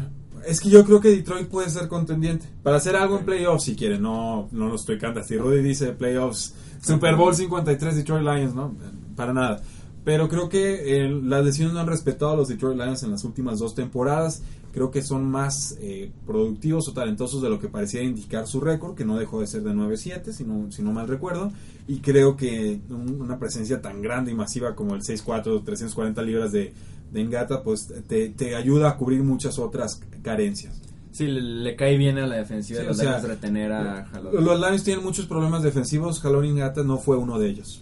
[0.47, 3.75] es que yo creo que Detroit puede ser contendiente para hacer algo en playoffs si
[3.75, 5.27] quiere, no, no lo estoy cantando.
[5.27, 8.75] Si Rudy dice playoffs, Super Bowl 53 Detroit Lions, ¿no?
[9.15, 9.61] Para nada.
[10.03, 13.23] Pero creo que eh, las lesiones no han respetado a los Detroit Lions en las
[13.23, 18.01] últimas dos temporadas creo que son más eh, productivos o talentosos de lo que parecía
[18.01, 21.07] indicar su récord, que no dejó de ser de 9-7, si no, si no mal
[21.07, 21.51] recuerdo,
[21.87, 26.73] y creo que una presencia tan grande y masiva como el 6-4, 340 libras de,
[27.11, 30.81] de Engata, pues te, te, ayuda a cubrir muchas otras carencias.
[31.11, 34.43] Sí, le, cae bien a la defensiva de los Lions retener a Jalón.
[34.43, 37.81] Los Lions tienen muchos problemas defensivos, Jalón Engata no fue uno de ellos.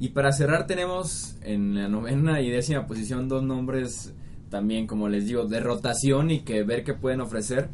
[0.00, 4.12] Y para cerrar tenemos en la novena y décima posición dos nombres
[4.50, 7.68] también, como les digo, de rotación y que ver qué pueden ofrecer.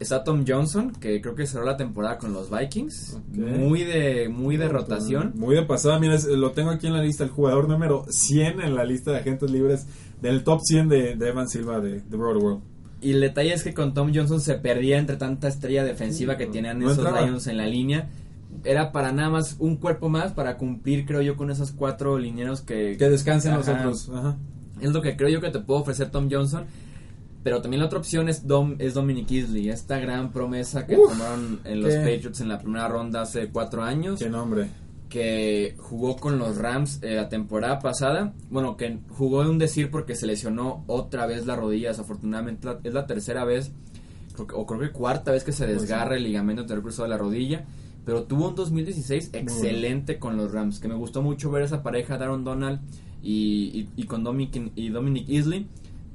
[0.00, 3.18] Está Tom Johnson, que creo que cerró la temporada con los Vikings.
[3.32, 5.34] Muy de muy de rotación.
[5.36, 5.98] Muy de pasada.
[5.98, 7.22] Mira, lo tengo aquí en la lista.
[7.22, 9.86] El jugador número 100 en la lista de agentes libres
[10.22, 12.62] del top 100 de, Evan Silva de, The Broad World.
[13.02, 16.46] Y el detalle es que con Tom Johnson se perdía entre tanta estrella defensiva que
[16.46, 18.08] tenían esos Lions en la línea.
[18.64, 22.62] Era para nada más un cuerpo más para cumplir, creo yo, con esos cuatro linieros
[22.62, 22.96] que...
[22.98, 24.10] Que descansen los otros.
[24.12, 24.36] Ajá.
[24.80, 26.64] Es lo que creo yo que te puedo ofrecer Tom Johnson.
[27.42, 31.60] Pero también la otra opción es, Dom, es Dominic Easley, esta gran promesa que tomaron
[31.64, 34.18] en los Patriots en la primera ronda hace cuatro años.
[34.18, 34.68] ¿Qué nombre?
[35.08, 38.34] Que jugó con los Rams eh, la temporada pasada.
[38.50, 41.88] Bueno, que jugó de un decir porque se lesionó otra vez la rodilla.
[41.88, 43.72] Desafortunadamente es la tercera vez,
[44.36, 47.18] o creo que cuarta vez que se pues desgarra el ligamento anterior cruzado de la
[47.18, 47.64] rodilla.
[48.04, 50.78] Pero tuvo un 2016 excelente con los Rams.
[50.78, 52.80] Que me gustó mucho ver esa pareja, Daron Donald
[53.22, 55.66] y, y, con Dominic, y Dominic Easley.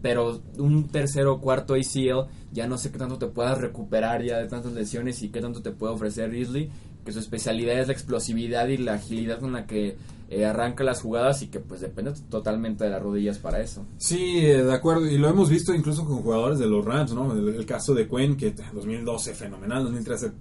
[0.06, 4.38] Pero un tercero o cuarto ACL, ya no sé qué tanto te puedas recuperar ya
[4.38, 6.70] de tantas lesiones y qué tanto te puede ofrecer Easley.
[7.04, 9.98] Que su especialidad es la explosividad y la agilidad con la que
[10.30, 13.84] eh, arranca las jugadas y que pues depende totalmente de las rodillas para eso.
[13.98, 17.34] Sí, eh, de acuerdo, y lo hemos visto incluso con jugadores de los Rams, ¿no?
[17.34, 20.32] El, caso de Quinn, que 2012 fenomenal, 2013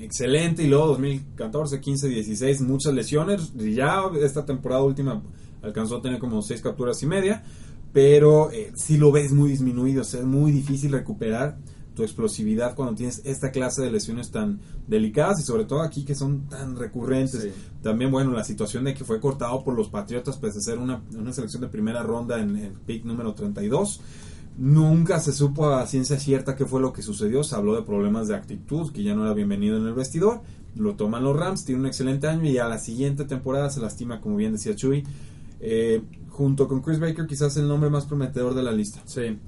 [0.00, 5.22] excelente, y luego 2014, 15, 16 muchas lesiones, y ya esta temporada última
[5.62, 7.42] alcanzó a tener como seis capturas y media,
[7.94, 11.56] pero eh, si lo ves muy disminuido, o sea, es muy difícil recuperar
[11.94, 16.16] tu explosividad cuando tienes esta clase de lesiones tan delicadas y sobre todo aquí que
[16.16, 17.48] son tan recurrentes.
[17.82, 21.02] También, bueno, la situación de que fue cortado por los Patriotas pese a ser una,
[21.16, 24.00] una selección de primera ronda en el pick número 32.
[24.58, 27.44] Nunca se supo a ciencia cierta qué fue lo que sucedió.
[27.44, 30.40] Se habló de problemas de actitud, que ya no era bienvenido en el vestidor.
[30.74, 34.20] Lo toman los Rams, tiene un excelente año y a la siguiente temporada se lastima,
[34.20, 35.04] como bien decía Chuy,
[35.60, 39.00] eh, junto con Chris Baker, quizás el nombre más prometedor de la lista.
[39.06, 39.38] Sí.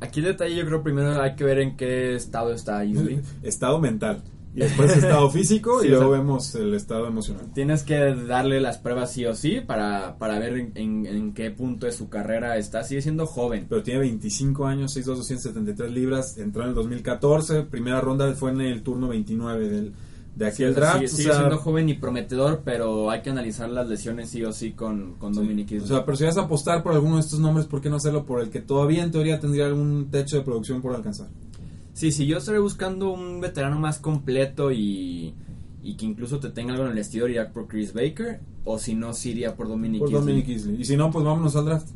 [0.00, 3.20] Aquí el detalle yo creo primero hay que ver en qué estado está Easley.
[3.42, 4.22] estado mental.
[4.54, 7.46] Y después estado físico y luego vemos el estado emocional.
[7.54, 11.92] Tienes que darle las pruebas sí o sí para, para ver en, qué punto de
[11.92, 12.84] su carrera está.
[12.84, 13.66] Sigue siendo joven.
[13.68, 16.36] Pero tiene 25 años, 6'2", 273 libras.
[16.36, 17.62] Entró en el 2014.
[17.62, 19.92] Primera ronda fue en el turno 29 del
[20.34, 21.06] de aquí el draft.
[21.06, 25.14] Sigue, siendo joven y prometedor, pero hay que analizar las lesiones sí o sí con,
[25.14, 27.80] con Dominic O sea, pero si vas a apostar por alguno de estos nombres, ¿por
[27.80, 30.94] qué no hacerlo por el que todavía en teoría tendría algún techo de producción por
[30.94, 31.28] alcanzar?
[31.92, 35.34] Sí, sí, yo estoy buscando un veterano más completo y,
[35.82, 38.94] y que incluso te tenga algo en el vestidor, iría por Chris Baker, o si
[38.94, 40.48] no, sí iría por Dominic por Dominic.
[40.48, 41.88] Y si no, pues vámonos al draft.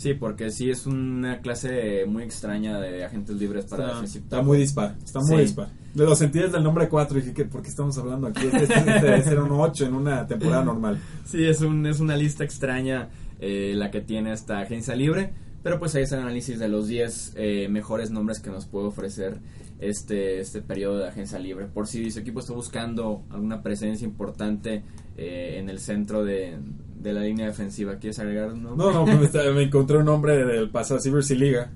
[0.00, 4.56] Sí, porque sí es una clase muy extraña de agentes libres para Está, está muy
[4.56, 5.68] dispar, está muy dispar.
[5.92, 8.46] De los sentidos del nombre 4 dije que ¿por qué estamos hablando aquí?
[8.46, 10.98] Este, este debe ser un 8 en una temporada normal.
[11.26, 13.10] Sí, es, un, es una lista extraña
[13.40, 16.88] eh, la que tiene esta agencia libre, pero pues ahí es el análisis de los
[16.88, 19.36] 10 eh, mejores nombres que nos puede ofrecer
[19.80, 21.66] este, este periodo de agencia libre.
[21.66, 24.82] Por si su equipo está buscando alguna presencia importante
[25.18, 26.56] eh, en el centro de,
[27.02, 27.96] de la línea defensiva.
[27.96, 28.86] ¿Quieres agregar un nombre?
[28.86, 31.70] No, no, me, está- me encontré un hombre del pasado Silver Liga,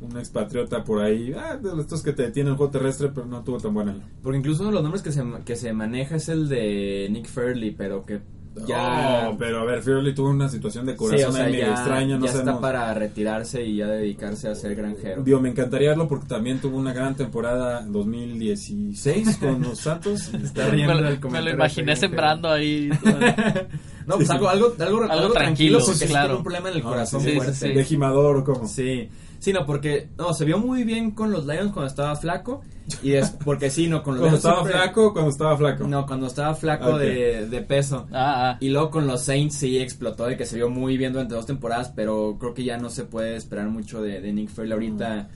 [0.00, 3.42] un expatriota por ahí, ah, de estos que te detienen el juego terrestre, pero no
[3.42, 3.94] tuvo tan buena.
[4.22, 7.26] Porque incluso uno de los nombres que se, que se maneja es el de Nick
[7.26, 8.20] Fairley, pero que
[8.66, 9.28] ya...
[9.30, 11.66] Oh, pero a ver, Fairley tuvo una situación de Sí, corazón o sea, ahí medio
[11.66, 12.60] ya, extraña, no ya está sabemos.
[12.62, 15.22] para retirarse y ya dedicarse a ser granjero.
[15.22, 20.32] Digo, me encantaría verlo porque también tuvo una gran temporada en 2016 con los Santos.
[20.42, 20.86] Está Me,
[21.30, 22.88] me lo imaginé sembrando ahí.
[24.06, 26.26] No, pues algo, algo, algo, algo, tranquilo, tranquilo, porque sí claro.
[26.26, 27.52] tiene un problema en el Ah, corazón fuerte.
[27.54, 27.72] sí, sí.
[27.74, 28.68] ¿De Jimador o cómo?
[28.68, 29.08] Sí,
[29.40, 32.62] sí, no, porque no, se vio muy bien con los Lions cuando estaba flaco
[33.02, 35.88] y es porque sí, no, con los ¿Cuando Lions estaba siempre- flaco cuando estaba flaco?
[35.88, 38.06] No, cuando estaba flaco de, de peso.
[38.12, 38.56] Ah, ah.
[38.60, 41.46] Y luego con los Saints sí explotó de que se vio muy bien durante dos
[41.46, 45.28] temporadas, pero creo que ya no se puede esperar mucho de, de Nick Fairley ahorita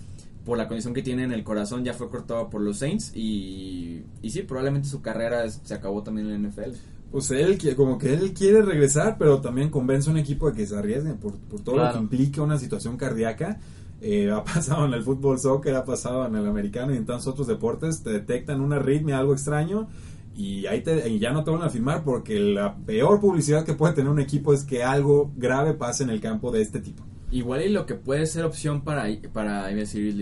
[0.45, 4.03] por la condición que tiene en el corazón, ya fue cortado por los Saints y,
[4.23, 6.77] y sí, probablemente su carrera es- se acabó también en la NFL.
[7.11, 10.67] Pues él, como que él quiere regresar, pero también convence a un equipo de que
[10.67, 13.59] se arriesgue por, por todo lo que implica una situación cardíaca.
[14.01, 17.27] Eh, ha pasado en el fútbol soccer, ha pasado en el americano y en tantos
[17.27, 18.03] otros deportes.
[18.03, 19.89] Te detectan una arritmia, algo extraño,
[20.37, 23.75] y ahí te, y ya no te van a firmar porque la peor publicidad que
[23.75, 27.03] puede tener un equipo es que algo grave pase en el campo de este tipo.
[27.33, 29.69] Igual y lo que puede ser opción para, para,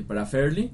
[0.06, 0.72] para Fairley,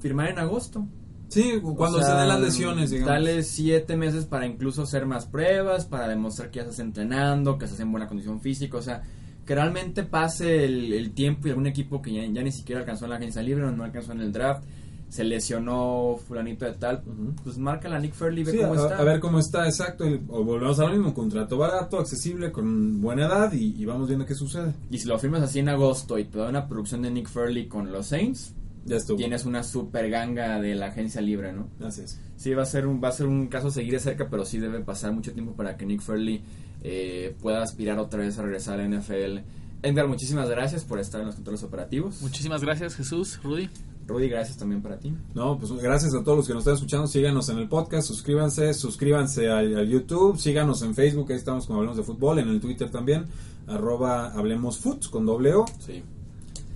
[0.00, 0.86] firmar en agosto.
[1.34, 3.12] Sí, cuando O sea, se den las lesiones, digamos.
[3.12, 7.64] Dale siete meses para incluso hacer más pruebas, para demostrar que ya estás entrenando, que
[7.64, 9.02] estás en buena condición física, o sea,
[9.44, 13.04] que realmente pase el, el tiempo y algún equipo que ya, ya ni siquiera alcanzó
[13.06, 14.64] en la agencia libre o no alcanzó en el draft,
[15.08, 17.02] se lesionó fulanito de tal,
[17.42, 18.98] pues marca la Nick Fairley, ve Sí, cómo a, está.
[18.98, 20.04] a ver cómo está, exacto.
[20.28, 24.24] o volvemos a lo mismo, contrato barato, accesible, con buena edad y, y vamos viendo
[24.26, 24.72] qué sucede.
[24.90, 27.66] Y si lo firmas así en agosto y te da una producción de Nick Fairley
[27.68, 29.16] con los Saints, Ya estuvo.
[29.16, 31.68] tienes una super ganga de la agencia libre, ¿no?
[31.84, 32.20] Así es.
[32.36, 34.44] Sí, va a ser un, va a ser un caso a seguir de cerca, pero
[34.44, 36.42] sí debe pasar mucho tiempo para que Nick Fairley
[36.82, 39.38] eh, pueda aspirar otra vez a regresar a la NFL.
[39.82, 42.20] Edgar, muchísimas gracias por estar en los controles operativos.
[42.22, 43.68] Muchísimas gracias, Jesús, Rudy.
[44.06, 45.14] Rudy, gracias también para ti.
[45.34, 47.06] No, pues gracias a todos los que nos están escuchando.
[47.06, 51.78] Síganos en el podcast, suscríbanse, suscríbanse al, al YouTube, síganos en Facebook, ahí estamos como
[51.78, 53.24] Hablemos de Fútbol, en el Twitter también,
[53.66, 55.64] arroba Hablemos Foot con doble O.
[55.78, 56.02] Sí.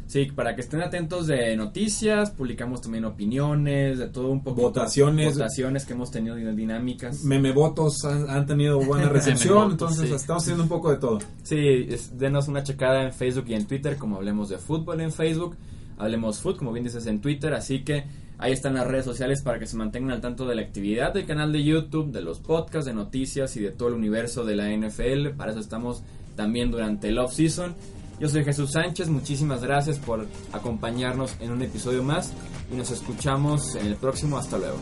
[0.08, 4.62] Sí, para que estén atentos de noticias, publicamos también opiniones, de todo un poco.
[4.62, 5.34] Votaciones.
[5.34, 7.22] Votaciones que hemos tenido dinámicas.
[7.24, 10.14] Meme votos han, han tenido buena recepción, entonces sí.
[10.14, 11.18] estamos haciendo un poco de todo.
[11.42, 11.58] Sí,
[11.90, 15.56] es- denos una checada en Facebook y en Twitter, como hablemos de fútbol en Facebook,
[15.98, 18.04] hablemos foot, como bien dices en Twitter, así que
[18.38, 21.26] ahí están las redes sociales para que se mantengan al tanto de la actividad del
[21.26, 24.70] canal de YouTube, de los podcasts, de noticias y de todo el universo de la
[24.74, 25.36] NFL.
[25.36, 26.02] Para eso estamos
[26.34, 27.74] también durante el off season.
[28.20, 32.32] Yo soy Jesús Sánchez, muchísimas gracias por acompañarnos en un episodio más
[32.70, 34.36] y nos escuchamos en el próximo.
[34.38, 34.78] Hasta luego.